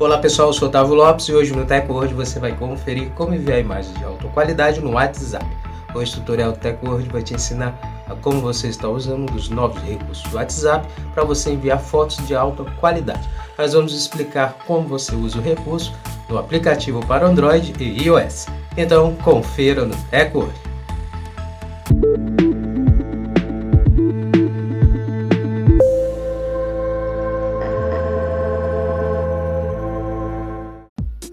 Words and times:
Olá 0.00 0.18
pessoal, 0.18 0.48
eu 0.48 0.52
sou 0.52 0.66
Otávio 0.66 0.92
Lopes 0.92 1.28
e 1.28 1.32
hoje 1.32 1.54
no 1.54 1.64
TechWord 1.64 2.14
você 2.14 2.40
vai 2.40 2.50
conferir 2.50 3.10
como 3.10 3.32
enviar 3.32 3.60
imagens 3.60 3.96
de 3.96 4.02
alta 4.02 4.26
qualidade 4.26 4.80
no 4.80 4.94
WhatsApp. 4.94 5.46
Hoje 5.94 6.14
o 6.14 6.16
tutorial 6.16 6.50
do 6.50 6.58
TechWord 6.58 7.08
vai 7.10 7.22
te 7.22 7.34
ensinar 7.34 7.78
a 8.08 8.14
como 8.16 8.40
você 8.40 8.66
está 8.66 8.88
usando 8.88 9.30
dos 9.30 9.48
novos 9.48 9.80
recursos 9.82 10.28
do 10.28 10.36
WhatsApp 10.36 10.88
para 11.14 11.22
você 11.22 11.52
enviar 11.52 11.78
fotos 11.78 12.16
de 12.26 12.34
alta 12.34 12.64
qualidade. 12.80 13.28
Nós 13.56 13.72
vamos 13.72 13.94
explicar 13.94 14.58
como 14.66 14.88
você 14.88 15.14
usa 15.14 15.38
o 15.38 15.42
recurso 15.42 15.92
no 16.28 16.38
aplicativo 16.38 16.98
para 17.06 17.24
Android 17.24 17.72
e 17.78 18.02
iOS. 18.02 18.46
Então 18.76 19.14
confira 19.22 19.84
no 19.84 19.94
TechWord. 20.10 20.73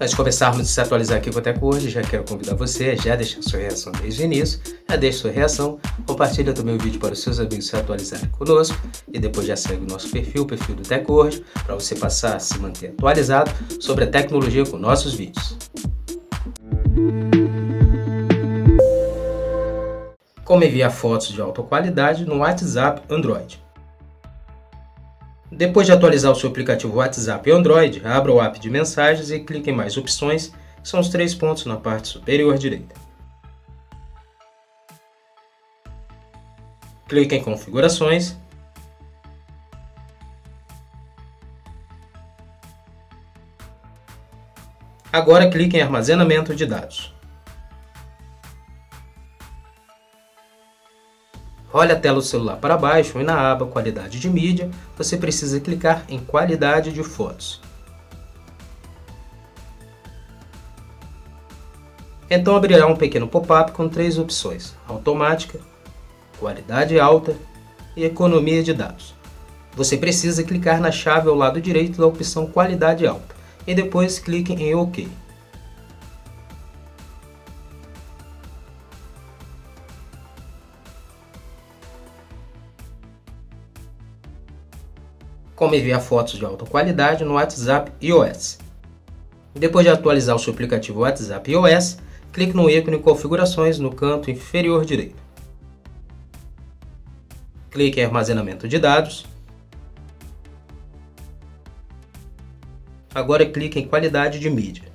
Antes 0.01 0.13
de 0.13 0.17
começarmos 0.17 0.61
a 0.61 0.63
se 0.63 0.81
atualizar 0.81 1.19
aqui 1.19 1.31
com 1.31 1.39
Teco 1.39 1.75
hoje, 1.75 1.87
já 1.87 2.01
quero 2.01 2.23
convidar 2.23 2.55
você 2.55 2.89
a 2.89 2.95
já 2.95 3.15
deixar 3.15 3.39
sua 3.43 3.59
reação 3.59 3.93
desde 4.01 4.23
o 4.23 4.25
início, 4.25 4.59
já 4.89 4.95
deixe 4.95 5.19
sua 5.19 5.29
reação, 5.29 5.79
compartilha 6.07 6.51
também 6.53 6.73
o 6.73 6.79
vídeo 6.79 6.99
para 6.99 7.13
os 7.13 7.21
seus 7.21 7.39
amigos 7.39 7.67
se 7.67 7.75
atualizarem 7.75 8.27
conosco 8.29 8.75
e 9.13 9.19
depois 9.19 9.45
já 9.45 9.55
segue 9.55 9.83
o 9.83 9.87
nosso 9.87 10.09
perfil, 10.09 10.41
o 10.41 10.47
perfil 10.47 10.73
do 10.73 10.81
Teco 10.81 11.13
hoje, 11.13 11.45
para 11.63 11.75
você 11.75 11.93
passar 11.93 12.35
a 12.35 12.39
se 12.39 12.57
manter 12.57 12.95
atualizado 12.97 13.51
sobre 13.79 14.05
a 14.05 14.07
tecnologia 14.07 14.65
com 14.65 14.75
nossos 14.75 15.13
vídeos. 15.13 15.55
Como 20.43 20.63
enviar 20.63 20.91
fotos 20.91 21.27
de 21.27 21.39
alta 21.39 21.61
qualidade 21.61 22.25
no 22.25 22.37
WhatsApp 22.37 23.03
Android. 23.07 23.60
Depois 25.51 25.85
de 25.85 25.91
atualizar 25.91 26.31
o 26.31 26.35
seu 26.35 26.49
aplicativo 26.49 26.95
WhatsApp 26.95 27.49
e 27.49 27.51
Android, 27.51 28.01
abra 28.05 28.31
o 28.31 28.41
app 28.41 28.57
de 28.57 28.69
mensagens 28.69 29.31
e 29.31 29.39
clique 29.41 29.69
em 29.69 29.75
mais 29.75 29.97
opções, 29.97 30.53
são 30.81 31.01
os 31.01 31.09
três 31.09 31.35
pontos 31.35 31.65
na 31.65 31.75
parte 31.75 32.07
superior 32.07 32.57
direita. 32.57 32.95
Clique 37.05 37.35
em 37.35 37.43
configurações. 37.43 38.37
Agora 45.11 45.49
clique 45.49 45.75
em 45.75 45.81
armazenamento 45.81 46.55
de 46.55 46.65
dados. 46.65 47.13
Olhe 51.73 51.91
a 51.91 51.99
tela 51.99 52.17
do 52.17 52.21
celular 52.21 52.57
para 52.57 52.77
baixo 52.77 53.19
e 53.19 53.23
na 53.23 53.51
aba 53.51 53.65
Qualidade 53.65 54.19
de 54.19 54.29
mídia, 54.29 54.69
você 54.97 55.15
precisa 55.15 55.59
clicar 55.59 56.03
em 56.09 56.19
Qualidade 56.19 56.91
de 56.91 57.03
fotos. 57.03 57.61
Então 62.29 62.55
abrirá 62.55 62.87
um 62.87 62.95
pequeno 62.95 63.27
pop-up 63.27 63.71
com 63.71 63.89
três 63.89 64.17
opções: 64.17 64.73
automática, 64.87 65.59
qualidade 66.39 66.99
alta 66.99 67.35
e 67.95 68.05
economia 68.05 68.63
de 68.63 68.73
dados. 68.73 69.13
Você 69.75 69.97
precisa 69.97 70.43
clicar 70.43 70.79
na 70.79 70.91
chave 70.91 71.29
ao 71.29 71.35
lado 71.35 71.61
direito 71.61 71.99
da 71.99 72.07
opção 72.07 72.47
qualidade 72.47 73.05
alta 73.05 73.35
e 73.65 73.73
depois 73.73 74.19
clique 74.19 74.53
em 74.53 74.73
OK. 74.75 75.09
Como 85.61 85.75
enviar 85.75 86.01
fotos 86.01 86.39
de 86.39 86.43
alta 86.43 86.65
qualidade 86.65 87.23
no 87.23 87.35
WhatsApp 87.35 87.91
iOS. 88.01 88.57
Depois 89.53 89.85
de 89.85 89.91
atualizar 89.91 90.35
o 90.35 90.39
seu 90.39 90.51
aplicativo 90.51 91.01
WhatsApp 91.01 91.51
iOS, 91.51 91.99
clique 92.33 92.55
no 92.55 92.67
ícone 92.67 92.97
Configurações 92.97 93.77
no 93.77 93.93
canto 93.93 94.31
inferior 94.31 94.83
direito. 94.83 95.21
Clique 97.69 97.99
em 97.99 98.05
Armazenamento 98.05 98.67
de 98.67 98.79
dados. 98.79 99.23
Agora 103.13 103.45
clique 103.45 103.77
em 103.77 103.87
Qualidade 103.87 104.39
de 104.39 104.49
mídia. 104.49 104.85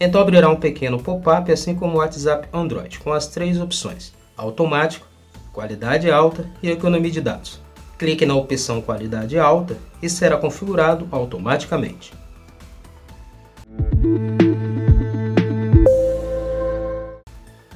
Então 0.00 0.22
abrirá 0.22 0.48
um 0.48 0.56
pequeno 0.56 0.98
pop-up, 0.98 1.52
assim 1.52 1.74
como 1.74 1.96
o 1.96 1.98
WhatsApp 1.98 2.48
Android, 2.50 2.98
com 2.98 3.12
as 3.12 3.26
três 3.26 3.60
opções: 3.60 4.14
automático, 4.38 5.06
qualidade 5.52 6.10
alta 6.10 6.48
e 6.62 6.70
economia 6.70 7.10
de 7.10 7.20
dados. 7.20 7.60
Clique 7.98 8.24
na 8.24 8.34
opção 8.34 8.80
qualidade 8.80 9.38
alta 9.38 9.76
e 10.02 10.08
será 10.08 10.36
configurado 10.36 11.08
automaticamente. 11.10 12.12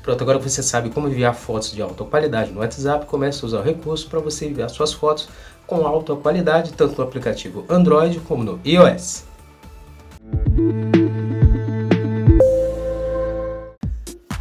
Pronto, 0.02 0.22
agora 0.22 0.38
você 0.38 0.62
sabe 0.62 0.90
como 0.90 1.08
enviar 1.08 1.34
fotos 1.34 1.72
de 1.72 1.80
alta 1.80 2.04
qualidade 2.04 2.50
no 2.50 2.60
WhatsApp, 2.60 3.06
comece 3.06 3.44
a 3.44 3.46
usar 3.46 3.60
o 3.60 3.62
recurso 3.62 4.08
para 4.08 4.20
você 4.20 4.46
enviar 4.46 4.68
suas 4.68 4.92
fotos 4.92 5.28
com 5.66 5.86
alta 5.86 6.14
qualidade, 6.16 6.72
tanto 6.72 6.98
no 6.98 7.04
aplicativo 7.04 7.64
Android 7.68 8.18
como 8.20 8.42
no 8.42 8.60
iOS. 8.64 9.24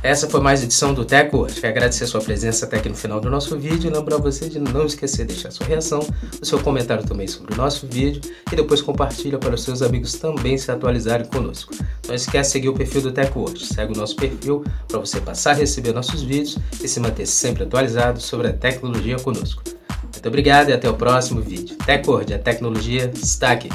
Essa 0.03 0.27
foi 0.27 0.41
mais 0.41 0.63
edição 0.63 0.95
do 0.95 1.05
Teco. 1.05 1.45
Quero 1.45 1.67
agradecer 1.67 2.07
sua 2.07 2.21
presença 2.21 2.65
até 2.65 2.77
aqui 2.77 2.89
no 2.89 2.95
final 2.95 3.21
do 3.21 3.29
nosso 3.29 3.55
vídeo 3.57 3.87
e 3.87 3.93
lembrar 3.93 4.17
você 4.17 4.49
de 4.49 4.59
não 4.59 4.87
esquecer 4.87 5.27
de 5.27 5.33
deixar 5.33 5.51
sua 5.51 5.67
reação, 5.67 5.99
o 6.41 6.45
seu 6.45 6.59
comentário 6.59 7.05
também 7.05 7.27
sobre 7.27 7.53
o 7.53 7.57
nosso 7.57 7.85
vídeo 7.85 8.19
e 8.51 8.55
depois 8.55 8.81
compartilha 8.81 9.37
para 9.37 9.53
os 9.53 9.63
seus 9.63 9.83
amigos 9.83 10.13
também 10.13 10.57
se 10.57 10.71
atualizarem 10.71 11.27
conosco. 11.27 11.75
Não 12.07 12.15
esquece 12.15 12.49
de 12.49 12.53
seguir 12.53 12.69
o 12.69 12.73
perfil 12.73 13.01
do 13.01 13.11
Teco 13.11 13.47
hoje. 13.47 13.67
Segue 13.67 13.93
o 13.93 13.95
nosso 13.95 14.15
perfil 14.15 14.63
para 14.87 14.99
você 14.99 15.21
passar 15.21 15.51
a 15.51 15.55
receber 15.55 15.93
nossos 15.93 16.23
vídeos 16.23 16.57
e 16.83 16.87
se 16.87 16.99
manter 16.99 17.27
sempre 17.27 17.63
atualizado 17.63 18.19
sobre 18.19 18.47
a 18.47 18.53
tecnologia 18.53 19.17
conosco. 19.17 19.61
Muito 20.01 20.27
obrigado 20.27 20.69
e 20.69 20.73
até 20.73 20.89
o 20.89 20.95
próximo 20.95 21.41
vídeo. 21.41 21.77
TechWord, 21.77 22.33
a 22.33 22.39
tecnologia 22.39 23.11
está 23.15 23.51
aqui. 23.51 23.69